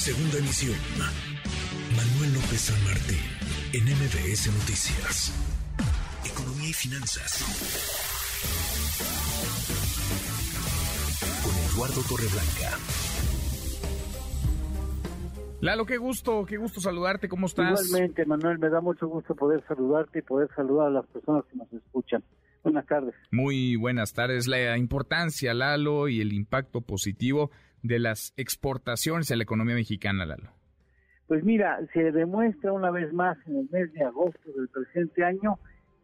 Segunda 0.00 0.38
emisión. 0.38 0.78
Manuel 1.94 2.32
López 2.32 2.72
San 2.72 2.84
Martín, 2.84 3.20
en 3.74 3.84
MBS 3.84 4.46
Noticias. 4.46 5.30
Economía 6.24 6.70
y 6.70 6.72
finanzas. 6.72 7.44
Con 11.44 11.54
Eduardo 11.54 12.00
Torreblanca. 12.08 12.78
Lalo, 15.60 15.84
qué 15.84 15.98
gusto, 15.98 16.46
qué 16.46 16.56
gusto 16.56 16.80
saludarte, 16.80 17.28
¿cómo 17.28 17.44
estás? 17.44 17.84
Igualmente, 17.84 18.24
Manuel, 18.24 18.58
me 18.58 18.70
da 18.70 18.80
mucho 18.80 19.06
gusto 19.06 19.34
poder 19.34 19.62
saludarte 19.68 20.20
y 20.20 20.22
poder 20.22 20.48
saludar 20.56 20.86
a 20.86 20.90
las 20.92 21.06
personas 21.08 21.44
que 21.52 21.58
nos 21.58 21.70
escuchan. 21.74 22.24
Buenas 22.62 22.86
tardes. 22.86 23.14
Muy 23.30 23.76
buenas 23.76 24.12
tardes. 24.12 24.46
La 24.46 24.76
importancia, 24.76 25.54
Lalo, 25.54 26.08
y 26.08 26.20
el 26.20 26.32
impacto 26.32 26.82
positivo 26.82 27.50
de 27.82 27.98
las 27.98 28.34
exportaciones 28.36 29.30
en 29.30 29.38
la 29.38 29.44
economía 29.44 29.74
mexicana, 29.74 30.26
Lalo. 30.26 30.50
Pues 31.26 31.44
mira, 31.44 31.78
se 31.92 32.10
demuestra 32.12 32.72
una 32.72 32.90
vez 32.90 33.12
más 33.12 33.38
en 33.46 33.56
el 33.56 33.68
mes 33.70 33.92
de 33.92 34.04
agosto 34.04 34.50
del 34.56 34.68
presente 34.68 35.24
año 35.24 35.58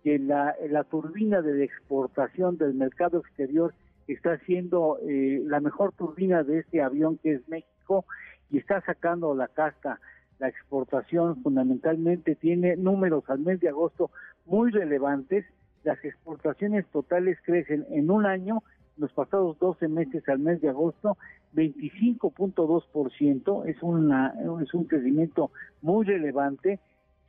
que 0.05 0.19
la, 0.21 0.55
la 0.71 0.85
turbina 0.85 1.43
de 1.43 1.65
exportación 1.65 2.57
del 2.59 2.75
mercado 2.75 3.19
exterior 3.19 3.75
está 4.07 4.39
siendo 4.47 4.99
eh, 5.03 5.43
la 5.45 5.61
mejor 5.61 5.93
turbina 5.93 6.45
de 6.45 6.61
este 6.61 6.81
avión 6.81 7.19
que 7.19 7.35
es 7.35 7.49
México 7.49 8.05
y 8.51 8.59
está 8.59 8.81
sacando 8.83 9.35
la 9.35 9.49
casta. 9.49 10.01
La 10.39 10.49
exportación 10.49 11.43
fundamentalmente 11.43 12.37
tiene 12.37 12.77
números 12.77 13.25
al 13.29 13.41
mes 13.41 13.59
de 13.61 13.69
agosto 13.69 14.11
muy 14.45 14.71
relevantes. 14.71 15.45
Las 15.87 16.05
exportaciones 16.05 16.85
totales 16.89 17.39
crecen 17.45 17.87
en 17.91 18.11
un 18.11 18.27
año, 18.27 18.65
los 18.97 19.13
pasados 19.13 19.57
12 19.61 19.87
meses 19.87 20.29
al 20.29 20.41
mes 20.41 20.61
de 20.61 20.69
agosto, 20.69 21.17
25.2%, 21.55 23.67
es, 23.67 23.77
es 23.77 24.75
un 24.75 24.85
crecimiento 24.87 25.53
muy 25.83 26.05
relevante. 26.05 26.81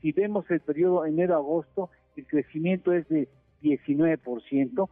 Si 0.01 0.11
vemos 0.11 0.49
el 0.49 0.61
periodo 0.61 1.05
enero-agosto, 1.05 1.91
el 2.15 2.25
crecimiento 2.25 2.93
es 2.93 3.07
de 3.09 3.29
19%, 3.61 4.89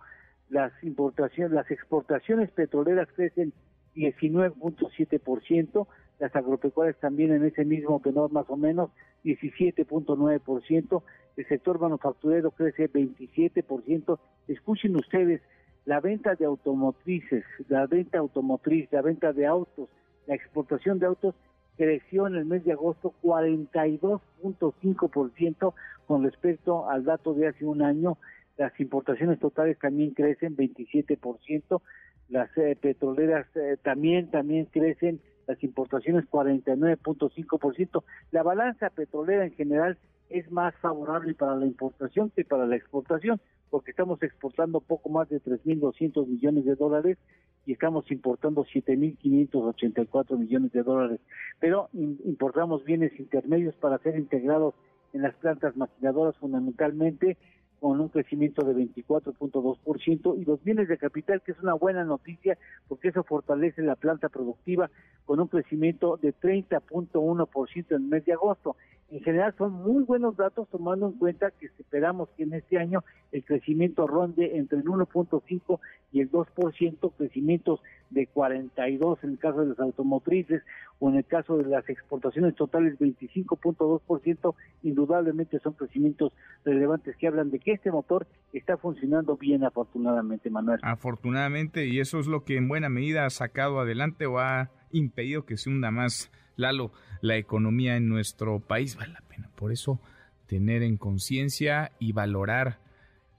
las 0.49 0.71
importaciones, 0.83 1.51
las 1.51 1.71
exportaciones 1.71 2.51
petroleras 2.51 3.07
crecen 3.15 3.51
19.7%, 3.95 5.87
las 6.19 6.35
agropecuarias 6.35 6.99
también 6.99 7.33
en 7.33 7.45
ese 7.45 7.65
mismo 7.65 7.99
tenor 8.03 8.31
más 8.31 8.45
o 8.49 8.57
menos 8.57 8.91
17.9%, 9.23 11.03
el 11.37 11.47
sector 11.47 11.79
manufacturero 11.79 12.51
crece 12.51 12.91
27%. 12.91 14.19
Escuchen 14.47 14.95
ustedes, 14.95 15.41
la 15.85 15.99
venta 15.99 16.35
de 16.35 16.45
automotrices, 16.45 17.43
la 17.67 17.87
venta 17.87 18.19
automotriz, 18.19 18.87
la 18.91 19.01
venta 19.01 19.33
de 19.33 19.45
autos, 19.45 19.89
la 20.27 20.35
exportación 20.35 20.99
de 20.99 21.07
autos 21.07 21.35
creció 21.77 22.27
en 22.27 22.35
el 22.35 22.45
mes 22.45 22.63
de 22.63 22.71
agosto 22.71 23.13
42.5% 23.21 25.73
con 26.07 26.23
respecto 26.23 26.89
al 26.89 27.03
dato 27.03 27.33
de 27.33 27.47
hace 27.47 27.65
un 27.65 27.81
año. 27.81 28.17
Las 28.57 28.79
importaciones 28.79 29.37
totales 29.39 29.77
también 29.79 30.11
crecen 30.11 30.55
27%, 30.55 31.81
las 32.29 32.49
eh, 32.57 32.77
petroleras 32.79 33.45
eh, 33.55 33.75
también 33.83 34.31
también 34.31 34.63
crecen, 34.65 35.19
las 35.47 35.63
importaciones 35.63 36.25
49.5%. 36.29 38.03
La 38.31 38.43
balanza 38.43 38.89
petrolera 38.89 39.45
en 39.45 39.53
general 39.53 39.97
es 40.29 40.51
más 40.51 40.75
favorable 40.75 41.33
para 41.33 41.55
la 41.55 41.65
importación 41.65 42.31
que 42.31 42.43
para 42.43 42.65
la 42.65 42.75
exportación, 42.75 43.39
porque 43.69 43.91
estamos 43.91 44.21
exportando 44.23 44.79
poco 44.79 45.09
más 45.09 45.29
de 45.29 45.41
3.200 45.41 46.27
millones 46.27 46.65
de 46.65 46.75
dólares 46.75 47.17
y 47.65 47.73
estamos 47.73 48.09
importando 48.11 48.65
7.584 48.65 50.37
millones 50.37 50.71
de 50.71 50.83
dólares. 50.83 51.19
Pero 51.59 51.89
importamos 51.93 52.83
bienes 52.83 53.19
intermedios 53.19 53.75
para 53.75 53.97
ser 53.99 54.17
integrados 54.17 54.75
en 55.13 55.21
las 55.21 55.35
plantas 55.35 55.75
maquinadoras 55.77 56.35
fundamentalmente 56.37 57.37
con 57.85 58.01
un 58.01 58.09
crecimiento 58.09 58.65
de 58.65 58.73
24.2% 58.73 60.41
y 60.41 60.45
los 60.45 60.63
bienes 60.63 60.87
de 60.87 60.97
capital, 60.97 61.43
que 61.43 61.51
es 61.51 61.59
una 61.59 61.75
buena 61.75 62.03
noticia 62.03 62.57
porque 62.87 63.09
eso 63.09 63.23
fortalece 63.23 63.83
la 63.83 63.95
planta 63.95 64.27
productiva 64.27 64.89
con 65.23 65.39
un 65.39 65.47
crecimiento 65.47 66.17
de 66.17 66.33
30.1% 66.33 67.85
en 67.91 67.95
el 67.95 68.01
mes 68.01 68.25
de 68.25 68.33
agosto. 68.33 68.75
En 69.11 69.21
general 69.21 69.53
son 69.57 69.71
muy 69.71 70.03
buenos 70.03 70.35
datos 70.35 70.67
tomando 70.69 71.07
en 71.07 71.13
cuenta 71.13 71.51
que 71.51 71.67
esperamos 71.67 72.29
que 72.35 72.43
en 72.43 72.53
este 72.53 72.79
año 72.79 73.03
el 73.31 73.45
crecimiento 73.45 74.07
ronde 74.07 74.57
entre 74.57 74.79
el 74.79 74.85
1.5 74.85 75.79
y 76.11 76.21
el 76.21 76.31
2%, 76.31 77.11
crecimientos 77.15 77.81
de 78.09 78.25
42 78.27 79.23
en 79.23 79.31
el 79.31 79.37
caso 79.37 79.61
de 79.61 79.67
las 79.67 79.79
automotrices 79.79 80.63
o 80.99 81.09
en 81.09 81.17
el 81.17 81.25
caso 81.25 81.57
de 81.57 81.65
las 81.65 81.87
exportaciones 81.89 82.55
totales 82.55 82.97
25.2%, 82.97 84.55
indudablemente 84.83 85.59
son 85.59 85.73
crecimientos 85.73 86.33
relevantes 86.63 87.15
que 87.17 87.27
hablan 87.27 87.51
de 87.51 87.59
que 87.59 87.73
este 87.73 87.91
motor 87.91 88.25
está 88.53 88.77
funcionando 88.77 89.37
bien 89.37 89.63
afortunadamente, 89.65 90.49
Manuel. 90.49 90.79
Afortunadamente, 90.83 91.85
y 91.85 91.99
eso 91.99 92.19
es 92.19 92.27
lo 92.27 92.43
que 92.43 92.57
en 92.57 92.67
buena 92.67 92.89
medida 92.89 93.25
ha 93.25 93.29
sacado 93.29 93.79
adelante 93.79 94.25
o 94.25 94.39
ha 94.39 94.71
impedido 94.91 95.45
que 95.45 95.57
se 95.57 95.69
hunda 95.69 95.91
más, 95.91 96.31
Lalo, 96.55 96.91
la 97.21 97.37
economía 97.37 97.97
en 97.97 98.09
nuestro 98.09 98.59
país. 98.59 98.95
Vale 98.95 99.13
la 99.13 99.21
pena, 99.27 99.49
por 99.55 99.71
eso 99.71 99.99
tener 100.47 100.83
en 100.83 100.97
conciencia 100.97 101.91
y 101.99 102.11
valorar 102.11 102.77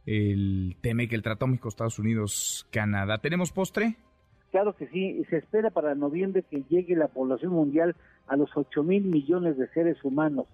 el 0.06 0.76
tema 0.80 1.06
que 1.06 1.14
el 1.16 1.22
Tratado 1.22 1.48
México-Estados 1.48 1.98
Unidos-Canadá. 1.98 3.18
¿Tenemos 3.18 3.52
postre? 3.52 3.96
Claro 4.50 4.74
que 4.76 4.86
sí, 4.88 5.22
se 5.28 5.36
espera 5.38 5.70
para 5.70 5.94
noviembre 5.94 6.44
que 6.48 6.62
llegue 6.68 6.96
la 6.96 7.08
población 7.08 7.52
mundial 7.52 7.94
a 8.26 8.36
los 8.36 8.50
8 8.54 8.82
mil 8.82 9.04
millones 9.04 9.58
de 9.58 9.68
seres 9.68 10.02
humanos. 10.04 10.46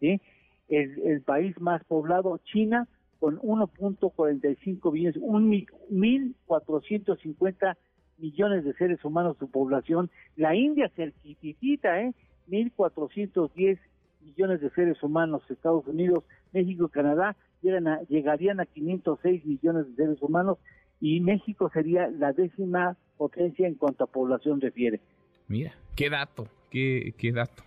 el 0.00 1.22
país 1.22 1.58
más 1.60 1.84
poblado, 1.84 2.38
China, 2.44 2.88
con 3.20 3.38
1.45 3.38 4.92
billones, 4.92 5.20
1.450 5.20 7.76
millones 8.18 8.64
de 8.64 8.72
seres 8.74 9.04
humanos 9.04 9.36
su 9.38 9.50
población. 9.50 10.10
La 10.36 10.54
India 10.54 10.90
cerquitita, 10.94 12.00
¿eh? 12.00 12.14
1.410 12.48 13.78
millones 14.20 14.60
de 14.60 14.70
seres 14.70 15.02
humanos. 15.02 15.42
Estados 15.48 15.86
Unidos, 15.86 16.24
México 16.52 16.86
y 16.86 16.90
Canadá 16.90 17.36
llegan 17.62 17.88
a, 17.88 18.02
llegarían 18.02 18.60
a 18.60 18.66
506 18.66 19.44
millones 19.44 19.88
de 19.88 20.04
seres 20.04 20.22
humanos 20.22 20.58
y 21.00 21.20
México 21.20 21.70
sería 21.72 22.08
la 22.08 22.32
décima 22.32 22.96
potencia 23.16 23.66
en 23.66 23.74
cuanto 23.74 24.04
a 24.04 24.06
población 24.06 24.60
refiere. 24.60 25.00
Mira, 25.48 25.74
qué 25.94 26.10
dato, 26.10 26.48
qué, 26.70 27.14
qué 27.18 27.32
dato. 27.32 27.62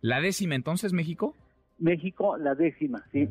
¿La 0.00 0.20
décima 0.20 0.54
entonces 0.54 0.92
México? 0.92 1.34
México, 1.78 2.36
la 2.36 2.54
décima, 2.54 3.04
sí. 3.12 3.28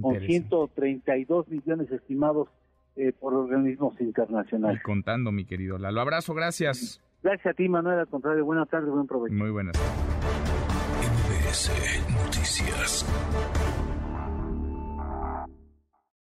Con 0.00 0.20
132 0.20 1.48
millones 1.48 1.90
estimados 1.90 2.48
eh, 2.96 3.12
por 3.12 3.34
organismos 3.34 4.00
internacionales. 4.00 4.80
Y 4.80 4.82
contando, 4.82 5.32
mi 5.32 5.44
querido 5.44 5.78
Lalo. 5.78 6.00
Abrazo, 6.00 6.34
gracias. 6.34 7.02
Gracias 7.22 7.46
a 7.46 7.54
ti, 7.54 7.68
Manuel. 7.68 8.00
Al 8.00 8.08
contrario, 8.08 8.44
buenas 8.44 8.68
tardes, 8.68 8.88
buen 8.90 9.06
provecho. 9.06 9.34
Muy 9.34 9.50
buenas. 9.50 9.76
MBS 11.00 11.70
Noticias. 12.24 13.06